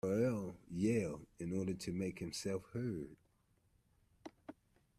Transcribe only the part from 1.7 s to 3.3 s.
to make himself heard.